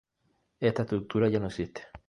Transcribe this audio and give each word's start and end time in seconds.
Esta 0.59 0.81
estructura 0.81 1.29
ya 1.29 1.39
no 1.39 1.45
existe. 1.45 1.83